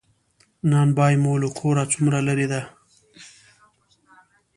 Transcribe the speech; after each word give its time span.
نان 0.69 0.89
بایی 0.97 1.17
مو 1.23 1.33
له 1.41 1.49
کوره 1.57 1.83
څومره 1.91 2.19
لری 2.27 2.47
ده؟ 2.51 2.61